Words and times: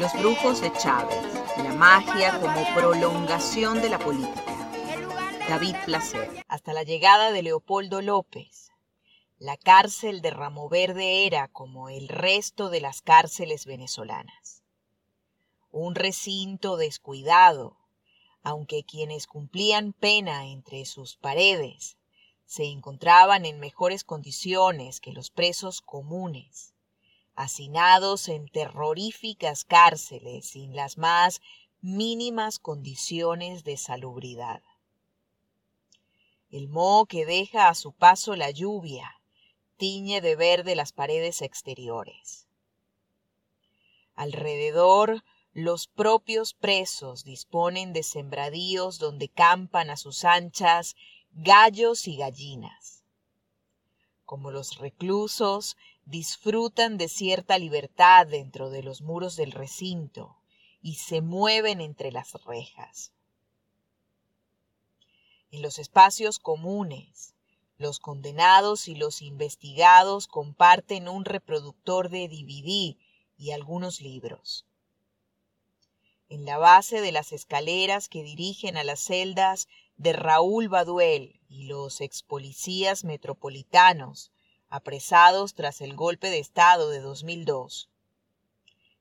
Los 0.00 0.14
brujos 0.14 0.62
de 0.62 0.72
Chávez, 0.72 1.18
la 1.58 1.74
magia 1.74 2.40
como 2.40 2.64
prolongación 2.74 3.82
de 3.82 3.90
la 3.90 3.98
política. 3.98 4.70
David 5.46 5.76
Placer. 5.84 6.42
Hasta 6.48 6.72
la 6.72 6.84
llegada 6.84 7.32
de 7.32 7.42
Leopoldo 7.42 8.00
López, 8.00 8.70
la 9.38 9.58
cárcel 9.58 10.22
de 10.22 10.30
Ramo 10.30 10.70
Verde 10.70 11.26
era 11.26 11.48
como 11.48 11.90
el 11.90 12.08
resto 12.08 12.70
de 12.70 12.80
las 12.80 13.02
cárceles 13.02 13.66
venezolanas. 13.66 14.62
Un 15.70 15.94
recinto 15.94 16.78
descuidado, 16.78 17.76
aunque 18.42 18.84
quienes 18.84 19.26
cumplían 19.26 19.92
pena 19.92 20.46
entre 20.46 20.86
sus 20.86 21.16
paredes 21.16 21.98
se 22.46 22.64
encontraban 22.64 23.44
en 23.44 23.60
mejores 23.60 24.02
condiciones 24.04 24.98
que 24.98 25.12
los 25.12 25.28
presos 25.30 25.82
comunes, 25.82 26.72
hacinados 27.42 28.28
en 28.28 28.48
terroríficas 28.48 29.64
cárceles 29.64 30.46
sin 30.46 30.76
las 30.76 30.98
más 30.98 31.40
mínimas 31.80 32.58
condiciones 32.58 33.64
de 33.64 33.76
salubridad. 33.76 34.62
El 36.50 36.68
moho 36.68 37.06
que 37.06 37.24
deja 37.24 37.68
a 37.68 37.74
su 37.74 37.92
paso 37.92 38.36
la 38.36 38.50
lluvia 38.50 39.20
tiñe 39.76 40.20
de 40.20 40.36
verde 40.36 40.74
las 40.74 40.92
paredes 40.92 41.40
exteriores. 41.40 42.46
Alrededor 44.14 45.24
los 45.52 45.88
propios 45.88 46.52
presos 46.54 47.24
disponen 47.24 47.92
de 47.92 48.02
sembradíos 48.02 48.98
donde 48.98 49.28
campan 49.28 49.88
a 49.88 49.96
sus 49.96 50.24
anchas 50.24 50.94
gallos 51.32 52.06
y 52.06 52.16
gallinas. 52.16 53.04
Como 54.24 54.50
los 54.50 54.78
reclusos 54.78 55.76
disfrutan 56.10 56.98
de 56.98 57.08
cierta 57.08 57.56
libertad 57.56 58.26
dentro 58.26 58.68
de 58.68 58.82
los 58.82 59.00
muros 59.00 59.36
del 59.36 59.52
recinto 59.52 60.36
y 60.82 60.96
se 60.96 61.20
mueven 61.20 61.80
entre 61.80 62.10
las 62.10 62.32
rejas. 62.44 63.12
En 65.52 65.62
los 65.62 65.78
espacios 65.78 66.40
comunes, 66.40 67.34
los 67.78 68.00
condenados 68.00 68.88
y 68.88 68.96
los 68.96 69.22
investigados 69.22 70.26
comparten 70.26 71.08
un 71.08 71.24
reproductor 71.24 72.08
de 72.08 72.26
DVD 72.26 72.96
y 73.38 73.52
algunos 73.52 74.00
libros. 74.00 74.66
En 76.28 76.44
la 76.44 76.58
base 76.58 77.00
de 77.00 77.12
las 77.12 77.30
escaleras 77.32 78.08
que 78.08 78.24
dirigen 78.24 78.76
a 78.76 78.82
las 78.82 78.98
celdas 78.98 79.68
de 79.96 80.12
Raúl 80.12 80.68
Baduel 80.68 81.40
y 81.48 81.64
los 81.64 82.00
ex 82.00 82.24
policías 82.24 83.04
metropolitanos 83.04 84.32
apresados 84.70 85.54
tras 85.54 85.80
el 85.80 85.96
golpe 85.96 86.30
de 86.30 86.38
Estado 86.38 86.90
de 86.90 87.00
2002. 87.00 87.90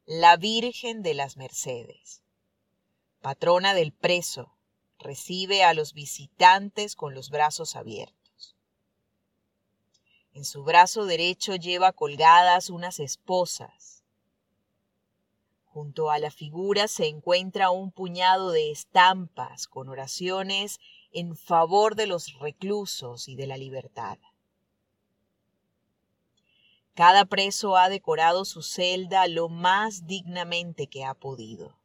La 0.07 0.35
Virgen 0.35 1.03
de 1.03 1.13
las 1.13 1.37
Mercedes, 1.37 2.23
patrona 3.21 3.75
del 3.75 3.93
preso, 3.93 4.55
recibe 4.97 5.63
a 5.63 5.75
los 5.75 5.93
visitantes 5.93 6.95
con 6.95 7.13
los 7.13 7.29
brazos 7.29 7.75
abiertos. 7.75 8.55
En 10.33 10.43
su 10.43 10.63
brazo 10.63 11.05
derecho 11.05 11.55
lleva 11.55 11.91
colgadas 11.93 12.71
unas 12.71 12.99
esposas. 12.99 14.03
Junto 15.65 16.09
a 16.09 16.17
la 16.17 16.31
figura 16.31 16.87
se 16.87 17.07
encuentra 17.07 17.69
un 17.69 17.91
puñado 17.91 18.51
de 18.51 18.71
estampas 18.71 19.67
con 19.67 19.87
oraciones 19.87 20.79
en 21.11 21.35
favor 21.35 21.95
de 21.95 22.07
los 22.07 22.39
reclusos 22.39 23.27
y 23.27 23.35
de 23.35 23.45
la 23.45 23.57
libertad. 23.57 24.17
Cada 26.99 27.23
preso 27.23 27.77
ha 27.77 27.87
decorado 27.87 28.43
su 28.43 28.61
celda 28.61 29.25
lo 29.29 29.47
más 29.47 30.05
dignamente 30.05 30.87
que 30.87 31.05
ha 31.05 31.13
podido. 31.13 31.77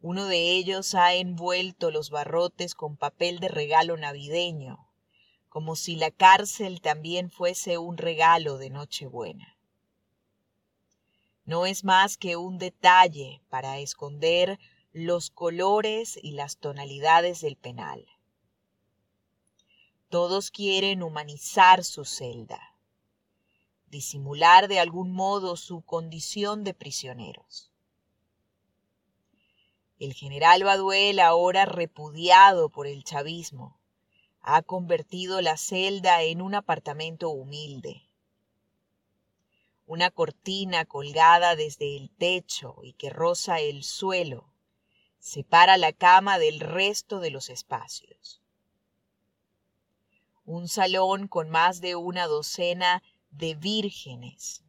Uno 0.00 0.24
de 0.26 0.56
ellos 0.56 0.96
ha 0.96 1.14
envuelto 1.14 1.92
los 1.92 2.10
barrotes 2.10 2.74
con 2.74 2.96
papel 2.96 3.38
de 3.38 3.46
regalo 3.46 3.96
navideño, 3.96 4.90
como 5.48 5.76
si 5.76 5.94
la 5.94 6.10
cárcel 6.10 6.80
también 6.80 7.30
fuese 7.30 7.78
un 7.78 7.96
regalo 7.96 8.58
de 8.58 8.70
Nochebuena. 8.70 9.56
No 11.44 11.64
es 11.64 11.84
más 11.84 12.16
que 12.16 12.34
un 12.34 12.58
detalle 12.58 13.40
para 13.48 13.78
esconder 13.78 14.58
los 14.92 15.30
colores 15.30 16.18
y 16.20 16.32
las 16.32 16.58
tonalidades 16.58 17.40
del 17.40 17.54
penal. 17.54 18.04
Todos 20.08 20.50
quieren 20.50 21.04
humanizar 21.04 21.84
su 21.84 22.04
celda 22.04 22.74
disimular 23.90 24.68
de 24.68 24.80
algún 24.80 25.12
modo 25.12 25.56
su 25.56 25.82
condición 25.82 26.64
de 26.64 26.74
prisioneros. 26.74 27.70
El 29.98 30.14
general 30.14 30.62
Baduel, 30.62 31.18
ahora 31.18 31.64
repudiado 31.64 32.68
por 32.68 32.86
el 32.86 33.02
chavismo, 33.02 33.80
ha 34.40 34.62
convertido 34.62 35.40
la 35.40 35.56
celda 35.56 36.22
en 36.22 36.40
un 36.40 36.54
apartamento 36.54 37.30
humilde. 37.30 38.04
Una 39.86 40.10
cortina 40.10 40.84
colgada 40.84 41.56
desde 41.56 41.96
el 41.96 42.10
techo 42.10 42.76
y 42.82 42.92
que 42.92 43.10
roza 43.10 43.60
el 43.60 43.82
suelo 43.82 44.52
separa 45.18 45.76
la 45.76 45.92
cama 45.92 46.38
del 46.38 46.60
resto 46.60 47.20
de 47.20 47.30
los 47.30 47.50
espacios. 47.50 48.40
Un 50.44 50.68
salón 50.68 51.28
con 51.28 51.50
más 51.50 51.80
de 51.80 51.96
una 51.96 52.26
docena 52.26 53.02
de 53.30 53.54
vírgenes, 53.54 54.64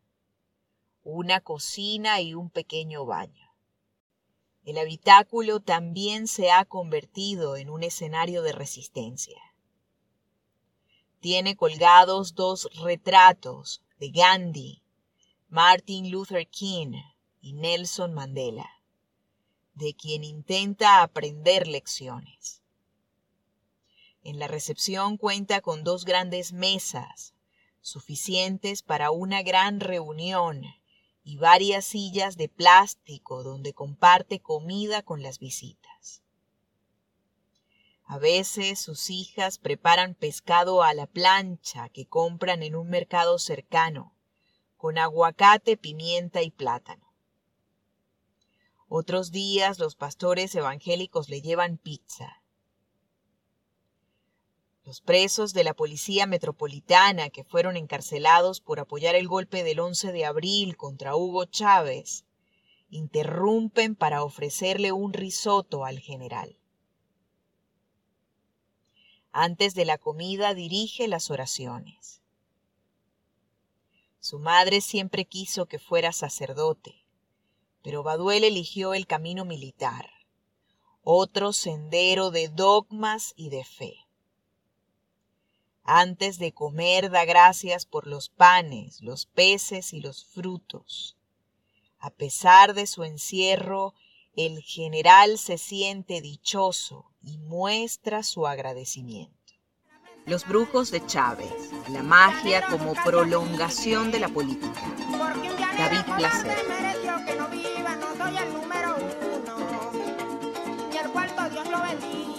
una 1.03 1.42
cocina 1.42 2.22
y 2.22 2.34
un 2.34 2.50
pequeño 2.50 3.06
baño. 3.06 3.50
El 4.64 4.78
habitáculo 4.78 5.59
también 5.59 6.28
se 6.28 6.52
ha 6.52 6.66
convertido 6.66 7.56
en 7.58 7.70
un 7.70 7.84
escenario 7.84 8.44
de 8.44 8.52
resistencia. 8.52 9.42
Tiene 11.20 11.56
colgados 11.56 12.36
dos 12.36 12.70
retratos 12.75 13.84
de 14.00 14.09
Gandhi, 14.09 14.84
Martin 15.47 16.12
Luther 16.12 16.47
King 16.47 16.94
y 17.41 17.53
Nelson 17.53 18.14
Mandela, 18.14 18.70
de 19.74 19.96
quien 19.96 20.24
intenta 20.24 21.02
aprender 21.02 21.68
lecciones. 21.68 22.62
En 24.24 24.38
la 24.38 24.47
recepción 24.47 25.18
cuenta 25.18 25.62
con 25.62 25.84
dos 25.84 26.06
grandes 26.06 26.53
mesas 26.53 27.34
suficientes 27.81 28.84
para 28.84 29.12
una 29.12 29.41
gran 29.41 29.79
reunión 29.79 30.63
y 31.23 31.38
varias 31.38 31.85
sillas 31.85 32.38
de 32.38 32.50
plástico 32.50 33.44
donde 33.44 33.73
comparte 33.73 34.40
comida 34.40 35.03
con 35.03 35.22
las 35.22 35.40
visitas. 35.40 36.23
A 38.06 38.17
veces 38.17 38.79
sus 38.79 39.09
hijas 39.09 39.59
preparan 39.59 40.16
pescado 40.16 40.81
a 40.81 40.94
la 40.94 41.06
plancha 41.06 41.90
que 41.90 42.07
compran 42.07 42.63
en 42.63 42.75
un 42.75 42.90
mercado 42.90 43.38
cercano, 43.38 44.16
con 44.78 44.97
aguacate, 44.97 45.78
pimienta 45.78 46.41
y 46.41 46.49
plátano. 46.49 47.14
Otros 48.87 49.32
días 49.32 49.78
los 49.78 49.96
pastores 49.96 50.55
evangélicos 50.55 51.29
le 51.29 51.41
llevan 51.41 51.78
pizza 51.78 52.39
los 54.90 55.02
presos 55.02 55.53
de 55.53 55.64
la 55.64 55.76
Policía 55.76 56.26
Metropolitana 56.26 57.30
que 57.30 57.44
fueron 57.44 57.78
encarcelados 57.78 58.59
por 58.59 58.80
apoyar 58.80 59.14
el 59.14 59.28
golpe 59.28 59.64
del 59.64 59.82
11 59.82 60.12
de 60.12 60.26
abril 60.26 60.78
contra 60.78 61.16
Hugo 61.16 61.46
Chávez 61.46 62.26
interrumpen 62.90 63.96
para 63.96 64.24
ofrecerle 64.24 64.91
un 64.91 65.14
risotto 65.14 65.86
al 65.86 66.00
general. 66.00 66.58
Antes 69.32 69.76
de 69.76 69.86
la 69.86 70.00
comida 70.00 70.56
dirige 70.56 71.08
las 71.08 71.30
oraciones. 71.30 72.24
Su 74.20 74.40
madre 74.40 74.82
siempre 74.82 75.26
quiso 75.26 75.68
que 75.68 75.78
fuera 75.78 76.12
sacerdote, 76.14 77.06
pero 77.84 78.02
Baduel 78.02 78.44
eligió 78.44 78.96
el 78.96 79.06
camino 79.06 79.46
militar, 79.46 80.09
otro 81.03 81.53
sendero 81.53 82.32
de 82.32 82.47
dogmas 82.47 83.34
y 83.35 83.50
de 83.50 83.64
fe. 83.64 84.09
Antes 85.91 86.38
de 86.38 86.52
comer 86.52 87.09
da 87.09 87.26
gracias 87.26 87.88
por 87.88 88.06
los 88.06 88.30
panes, 88.30 89.02
los 89.02 89.26
peces 89.26 89.91
y 89.91 90.02
los 90.02 90.24
frutos. 90.24 91.18
A 91.97 92.12
pesar 92.12 92.76
de 92.76 92.86
su 92.86 93.03
encierro, 93.03 93.96
el 94.36 94.62
general 94.62 95.40
se 95.40 95.58
siente 95.58 96.22
dichoso 96.22 97.09
y 97.24 97.40
muestra 97.40 98.22
su 98.22 98.46
agradecimiento. 98.46 99.56
Los 100.28 100.47
brujos 100.47 100.91
de 100.91 101.03
Chávez, 101.08 101.72
la 101.90 102.03
magia 102.03 102.68
como 102.68 102.94
prolongación 103.03 104.12
de 104.12 104.20
la 104.20 104.30
política. 104.30 104.84
David 105.76 106.06
Placer. 106.16 106.80
mi 107.50 107.66
patria 111.35 112.39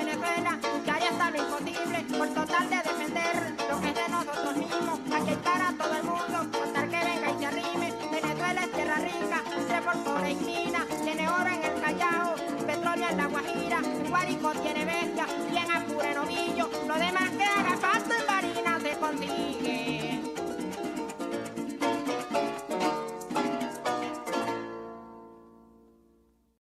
Venezuela, 0.00 0.58
que 0.82 0.90
hay 0.90 1.02
hasta 1.02 1.30
lo 1.30 1.36
imposible 1.36 2.06
por 2.16 2.28
total 2.28 2.70
de 2.70 2.76
defender 2.76 3.54
lo 3.68 3.80
que 3.82 3.88
es 3.88 3.94
de 3.94 4.08
nosotros 4.08 4.56
mismos, 4.56 4.98
aquietar 5.12 5.60
a 5.60 5.72
todo 5.76 5.94
el 5.94 6.02
mundo, 6.04 6.58
contar 6.58 6.88
que 6.88 6.96
venga 6.96 7.30
y 7.30 7.38
se 7.38 7.46
arrime. 7.46 7.92
Venezuela 8.10 8.60
es 8.62 8.72
tierra 8.72 8.96
rica, 8.96 9.42
entre 9.58 9.80
por 9.82 10.26
y 10.26 10.30
e 10.30 10.34
mina, 10.36 10.86
tiene 11.04 11.28
oro 11.28 11.48
en 11.48 11.64
el 11.64 11.80
Callao, 11.82 12.34
petróleo 12.66 13.08
en 13.10 13.16
la 13.18 13.26
Guajira, 13.26 13.80
Guárico 14.08 14.50
tiene 14.62 14.84
vena. 14.86 15.09